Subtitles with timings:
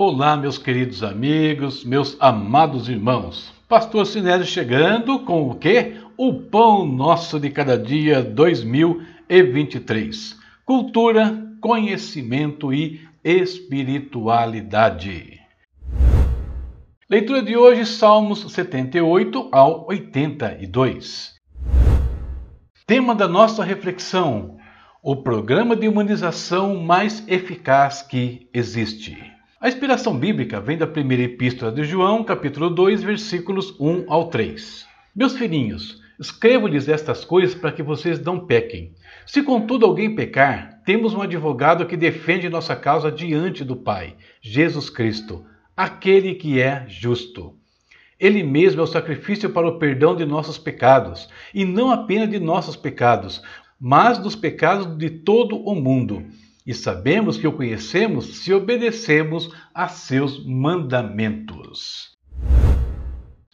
[0.00, 3.52] Olá, meus queridos amigos, meus amados irmãos.
[3.68, 5.96] Pastor Sinésio chegando com o quê?
[6.16, 10.38] O Pão Nosso de Cada Dia 2023.
[10.64, 15.40] Cultura, conhecimento e espiritualidade.
[17.10, 21.34] Leitura de hoje, Salmos 78 ao 82.
[22.86, 24.58] Tema da nossa reflexão:
[25.02, 29.36] o programa de imunização mais eficaz que existe.
[29.60, 34.86] A inspiração bíblica vem da primeira epístola de João, capítulo 2, versículos 1 ao 3.
[35.16, 38.94] Meus filhinhos, escrevo-lhes estas coisas para que vocês não pequem.
[39.26, 44.88] Se contudo alguém pecar, temos um advogado que defende nossa causa diante do Pai, Jesus
[44.88, 45.44] Cristo,
[45.76, 47.56] aquele que é justo.
[48.16, 52.38] Ele mesmo é o sacrifício para o perdão de nossos pecados, e não apenas de
[52.38, 53.42] nossos pecados,
[53.80, 56.24] mas dos pecados de todo o mundo
[56.68, 62.14] e sabemos que o conhecemos se obedecemos a seus mandamentos.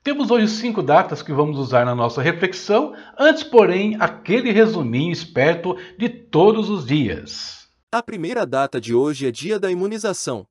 [0.00, 5.76] Temos hoje cinco datas que vamos usar na nossa reflexão, antes, porém, aquele resuminho esperto
[5.98, 7.68] de todos os dias.
[7.90, 10.46] A primeira data de hoje é Dia da Imunização.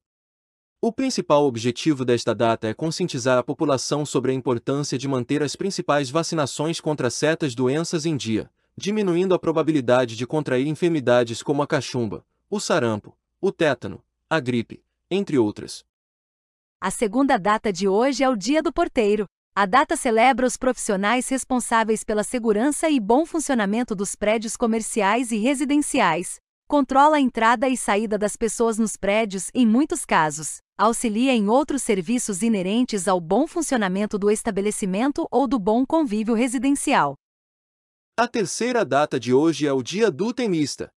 [0.82, 5.56] O principal objetivo desta data é conscientizar a população sobre a importância de manter as
[5.56, 11.68] principais vacinações contra certas doenças em dia, diminuindo a probabilidade de contrair enfermidades como a
[11.68, 15.86] cachumba, o sarampo, o tétano, a gripe, entre outras.
[16.82, 19.26] A segunda data de hoje é o Dia do Porteiro.
[19.56, 25.38] A data celebra os profissionais responsáveis pela segurança e bom funcionamento dos prédios comerciais e
[25.38, 26.38] residenciais.
[26.68, 30.58] Controla a entrada e saída das pessoas nos prédios em muitos casos.
[30.78, 37.16] Auxilia em outros serviços inerentes ao bom funcionamento do estabelecimento ou do bom convívio residencial.
[38.18, 40.90] A terceira data de hoje é o Dia do Tenista.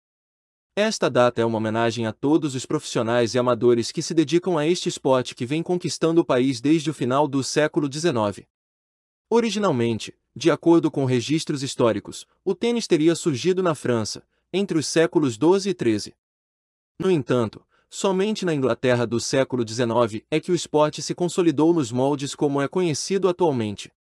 [0.77, 4.67] Esta data é uma homenagem a todos os profissionais e amadores que se dedicam a
[4.67, 8.47] este esporte que vem conquistando o país desde o final do século XIX.
[9.29, 14.23] Originalmente, de acordo com registros históricos, o tênis teria surgido na França,
[14.53, 16.15] entre os séculos XII e XIII.
[17.01, 21.91] No entanto, somente na Inglaterra do século XIX é que o esporte se consolidou nos
[21.91, 23.91] moldes como é conhecido atualmente.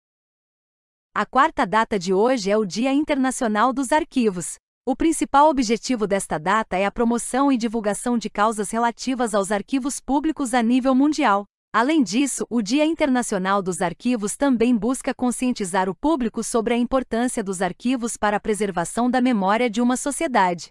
[1.12, 4.58] A quarta data de hoje é o Dia Internacional dos Arquivos.
[4.84, 10.00] O principal objetivo desta data é a promoção e divulgação de causas relativas aos arquivos
[10.00, 11.44] públicos a nível mundial.
[11.70, 17.44] Além disso, o Dia Internacional dos Arquivos também busca conscientizar o público sobre a importância
[17.44, 20.70] dos arquivos para a preservação da memória de uma sociedade.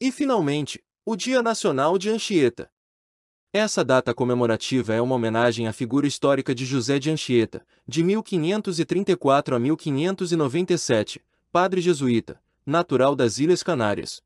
[0.00, 2.70] E, finalmente, o Dia Nacional de Anchieta.
[3.52, 9.56] Essa data comemorativa é uma homenagem à figura histórica de José de Anchieta, de 1534
[9.56, 11.20] a 1597,
[11.52, 14.20] padre jesuíta, natural das Ilhas Canárias.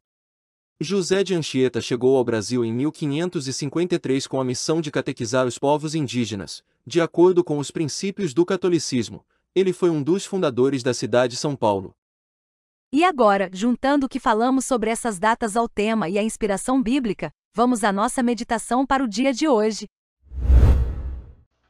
[0.81, 5.95] José de Anchieta chegou ao Brasil em 1553 com a missão de catequizar os povos
[5.95, 9.25] indígenas, de acordo com os princípios do catolicismo.
[9.55, 11.95] Ele foi um dos fundadores da cidade de São Paulo.
[12.93, 17.31] E agora, juntando o que falamos sobre essas datas ao tema e a inspiração bíblica,
[17.55, 19.87] vamos à nossa meditação para o dia de hoje.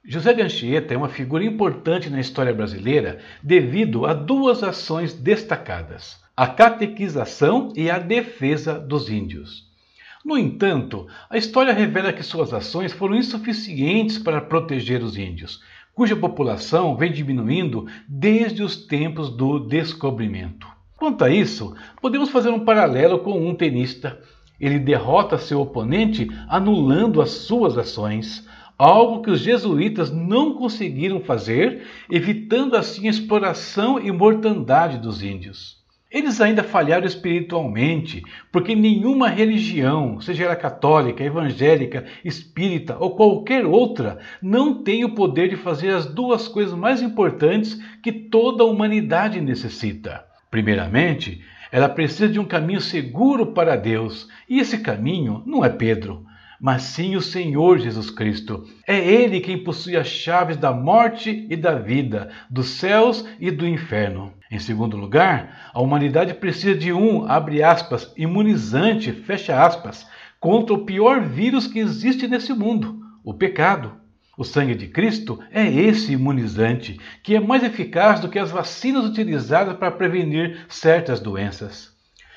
[0.03, 6.24] José de Anchieta é uma figura importante na história brasileira devido a duas ações destacadas
[6.37, 9.69] a catequização e a defesa dos índios.
[10.25, 15.61] No entanto, a história revela que suas ações foram insuficientes para proteger os índios,
[15.95, 20.67] cuja população vem diminuindo desde os tempos do descobrimento.
[20.97, 24.21] Quanto a isso, podemos fazer um paralelo com um tenista.
[24.59, 28.45] Ele derrota seu oponente anulando as suas ações,
[28.77, 35.84] algo que os jesuítas não conseguiram fazer, evitando assim a exploração e mortandade dos índios.
[36.15, 44.21] Eles ainda falharam espiritualmente, porque nenhuma religião, seja ela católica, evangélica, espírita ou qualquer outra,
[44.41, 49.41] não tem o poder de fazer as duas coisas mais importantes que toda a humanidade
[49.41, 50.25] necessita.
[50.53, 51.43] Primeiramente,
[51.73, 56.25] ela precisa de um caminho seguro para Deus, e esse caminho não é Pedro,
[56.61, 58.67] mas sim o Senhor Jesus Cristo.
[58.87, 63.67] É Ele quem possui as chaves da morte e da vida, dos céus e do
[63.67, 64.33] inferno.
[64.51, 70.07] Em segundo lugar, a humanidade precisa de um, abre aspas, imunizante, fecha aspas,
[70.39, 73.93] contra o pior vírus que existe nesse mundo, o pecado.
[74.37, 79.05] O sangue de Cristo é esse imunizante, que é mais eficaz do que as vacinas
[79.05, 81.94] utilizadas para prevenir certas doenças.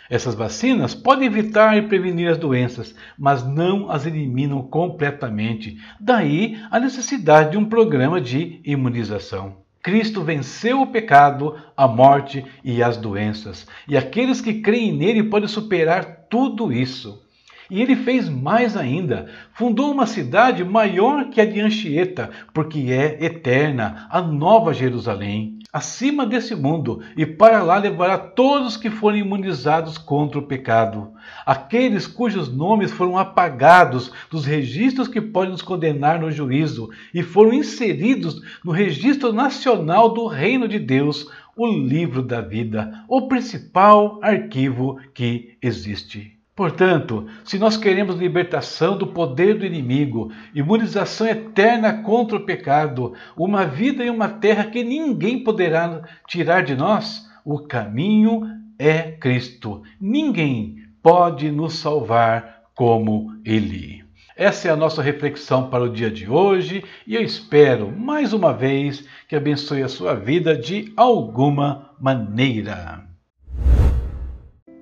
[0.09, 5.77] Essas vacinas podem evitar e prevenir as doenças, mas não as eliminam completamente.
[6.00, 9.57] Daí a necessidade de um programa de imunização.
[9.83, 15.48] Cristo venceu o pecado, a morte e as doenças, e aqueles que creem nele podem
[15.48, 17.24] superar tudo isso.
[17.69, 19.30] E ele fez mais ainda.
[19.53, 26.25] Fundou uma cidade maior que a de Anchieta, porque é eterna, a nova Jerusalém, acima
[26.25, 31.12] desse mundo, e para lá levará todos que forem imunizados contra o pecado.
[31.45, 37.53] Aqueles cujos nomes foram apagados dos registros que podem nos condenar no juízo e foram
[37.53, 45.00] inseridos no registro nacional do reino de Deus, o livro da vida, o principal arquivo
[45.13, 46.37] que existe.
[46.57, 53.63] Portanto, se nós queremos libertação do poder do inimigo, imunização eterna contra o pecado, uma
[53.68, 58.42] vida e uma terra que ninguém poderá tirar de nós, o caminho
[58.80, 59.83] é Cristo.
[60.01, 64.03] Ninguém pode nos salvar como Ele.
[64.36, 68.51] Essa é a nossa reflexão para o dia de hoje e eu espero, mais uma
[68.51, 73.06] vez, que abençoe a sua vida de alguma maneira.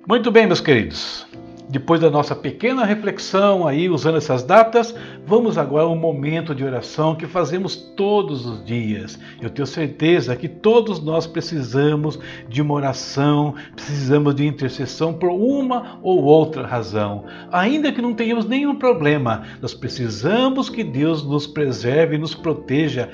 [0.08, 1.28] Muito bem, meus queridos.
[1.68, 4.96] Depois da nossa pequena reflexão aí, usando essas datas,
[5.26, 9.20] vamos agora ao momento de oração que fazemos todos os dias.
[9.42, 16.00] Eu tenho certeza que todos nós precisamos de uma oração, precisamos de intercessão por uma
[16.04, 17.26] ou outra razão.
[17.52, 23.10] Ainda que não tenhamos nenhum problema, nós precisamos que Deus nos preserve e nos proteja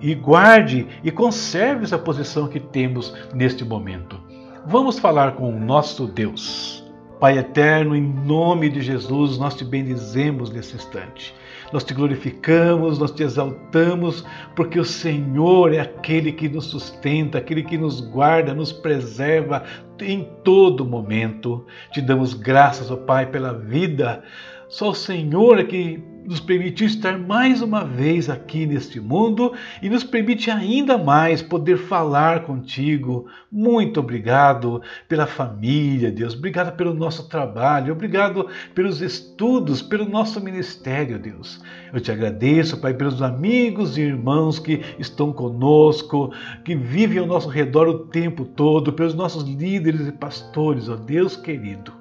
[0.00, 4.18] e guarde e conserve essa posição que temos neste momento.
[4.66, 6.81] Vamos falar com o nosso Deus.
[7.22, 11.32] Pai eterno, em nome de Jesus, nós te bendizemos nesse instante.
[11.72, 14.26] Nós te glorificamos, nós te exaltamos,
[14.56, 19.62] porque o Senhor é aquele que nos sustenta, aquele que nos guarda, nos preserva
[20.00, 21.64] em todo momento.
[21.92, 24.24] Te damos graças, ó Pai, pela vida.
[24.68, 29.88] Só o Senhor é que nos permitiu estar mais uma vez aqui neste mundo e
[29.88, 33.26] nos permite ainda mais poder falar contigo.
[33.50, 36.34] Muito obrigado pela família, Deus.
[36.34, 37.92] Obrigado pelo nosso trabalho.
[37.92, 41.60] Obrigado pelos estudos, pelo nosso ministério, Deus.
[41.92, 46.32] Eu te agradeço, Pai, pelos amigos e irmãos que estão conosco,
[46.64, 51.36] que vivem ao nosso redor o tempo todo, pelos nossos líderes e pastores, ó Deus
[51.36, 51.92] querido.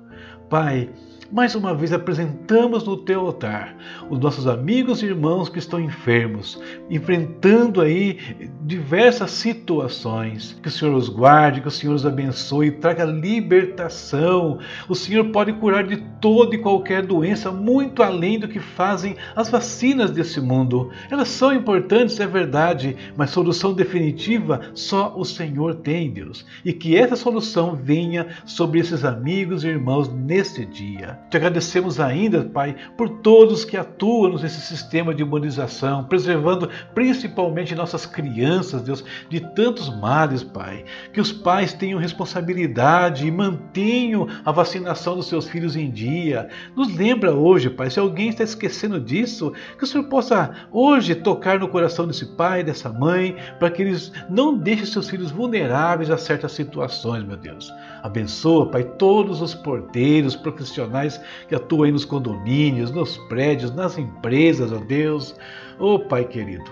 [0.49, 0.89] Pai,
[1.31, 3.75] mais uma vez apresentamos no teu altar
[4.09, 8.17] os nossos amigos e irmãos que estão enfermos, enfrentando aí
[8.61, 10.59] diversas situações.
[10.61, 14.59] Que o Senhor os guarde, que o Senhor os abençoe, traga libertação.
[14.89, 19.49] O Senhor pode curar de toda e qualquer doença, muito além do que fazem as
[19.49, 20.91] vacinas desse mundo.
[21.09, 26.45] Elas são importantes, é verdade, mas solução definitiva só o Senhor tem, Deus.
[26.65, 31.20] E que essa solução venha sobre esses amigos e irmãos neste dia.
[31.29, 38.05] Te agradecemos ainda, Pai, por todos que atuam nesse sistema de imunização, preservando principalmente nossas
[38.05, 40.83] crianças, Deus, de tantos males, Pai.
[41.13, 46.49] Que os pais tenham responsabilidade e mantenham a vacinação dos seus filhos em dia.
[46.75, 51.59] Nos lembra hoje, Pai, se alguém está esquecendo disso, que o Senhor possa hoje tocar
[51.59, 56.17] no coração desse pai, dessa mãe, para que eles não deixem seus filhos vulneráveis a
[56.17, 57.73] certas situações, meu Deus.
[58.03, 61.10] Abençoa, Pai, todos os porteiros, profissionais
[61.47, 65.35] que atuam aí nos condomínios, nos prédios, nas empresas, ó Deus.
[65.79, 66.69] Ô oh, Pai querido,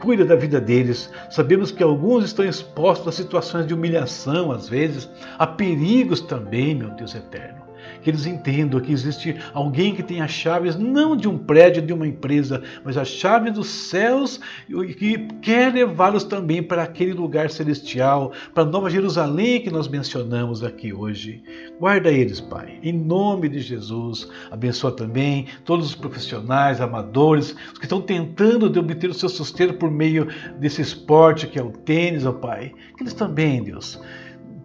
[0.00, 1.10] cuida da vida deles.
[1.30, 5.08] Sabemos que alguns estão expostos a situações de humilhação, às vezes,
[5.38, 7.63] a perigos também, meu Deus eterno
[8.04, 11.92] que eles entendam que existe alguém que tem as chaves não de um prédio, de
[11.92, 17.48] uma empresa, mas as chaves dos céus e que quer levá-los também para aquele lugar
[17.48, 21.42] celestial, para Nova Jerusalém que nós mencionamos aqui hoje.
[21.80, 24.28] Guarda eles, Pai, em nome de Jesus.
[24.50, 29.74] Abençoa também todos os profissionais, amadores, os que estão tentando de obter o seu sustento
[29.74, 32.74] por meio desse esporte que é o tênis, ó Pai.
[32.98, 33.98] Que eles também, Deus,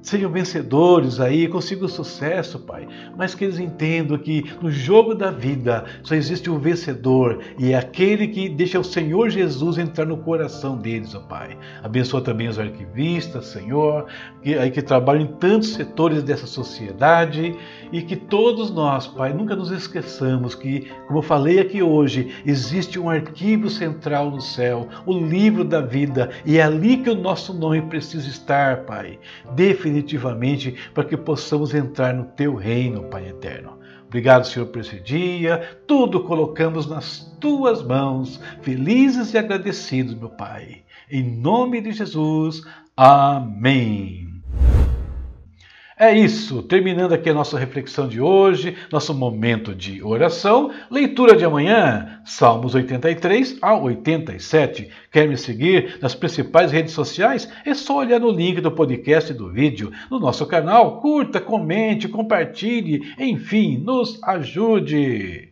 [0.01, 2.87] sejam vencedores aí, consigam sucesso, Pai.
[3.17, 7.75] Mas que eles entendam que no jogo da vida só existe um vencedor e é
[7.75, 11.57] aquele que deixa o Senhor Jesus entrar no coração deles, ó Pai.
[11.83, 14.05] Abençoa também os arquivistas, Senhor,
[14.41, 17.55] que, aí que trabalham em tantos setores dessa sociedade
[17.91, 22.99] e que todos nós, Pai, nunca nos esqueçamos que, como eu falei aqui hoje, existe
[22.99, 27.53] um arquivo central no céu, o livro da vida, e é ali que o nosso
[27.53, 29.19] nome precisa estar, Pai.
[29.55, 33.79] Definitivamente definitivamente para que possamos entrar no teu reino, Pai eterno.
[34.07, 35.81] Obrigado, Senhor, por esse dia.
[35.85, 40.83] Tudo colocamos nas tuas mãos, felizes e agradecidos, meu Pai.
[41.11, 42.63] Em nome de Jesus.
[42.95, 44.28] Amém.
[46.01, 51.43] É isso, terminando aqui a nossa reflexão de hoje, nosso momento de oração, leitura de
[51.43, 54.89] amanhã, Salmos 83 a 87.
[55.11, 57.51] Quer me seguir nas principais redes sociais?
[57.65, 62.07] É só olhar no link do podcast e do vídeo no nosso canal, curta, comente,
[62.07, 65.49] compartilhe, enfim, nos ajude.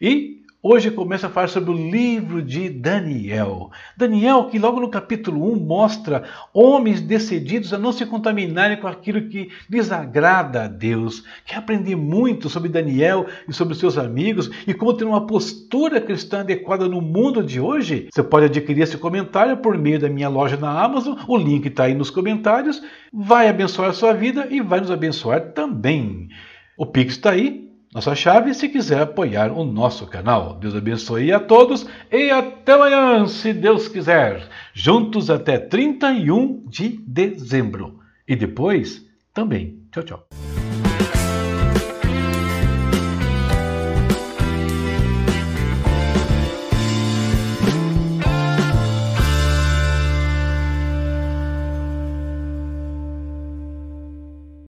[0.00, 3.70] E Hoje começa a falar sobre o livro de Daniel.
[3.96, 9.28] Daniel, que logo no capítulo 1 mostra homens decididos a não se contaminarem com aquilo
[9.28, 11.22] que desagrada a Deus.
[11.46, 16.40] Quer aprender muito sobre Daniel e sobre seus amigos e como ter uma postura cristã
[16.40, 18.08] adequada no mundo de hoje?
[18.12, 21.16] Você pode adquirir esse comentário por meio da minha loja na Amazon.
[21.28, 22.82] O link está aí nos comentários.
[23.12, 26.28] Vai abençoar a sua vida e vai nos abençoar também.
[26.76, 30.54] O Pix está aí, nossa chave se quiser apoiar o nosso canal.
[30.54, 34.46] Deus abençoe a todos e até amanhã, se Deus quiser.
[34.74, 37.98] Juntos até 31 de dezembro.
[38.26, 39.82] E depois também.
[39.90, 40.47] Tchau, tchau.